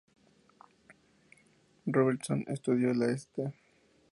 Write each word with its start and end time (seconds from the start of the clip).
Robertson 1.85 2.43
estudió 2.47 2.89
en 2.89 2.99
la 3.01 3.11
St. 3.11 3.53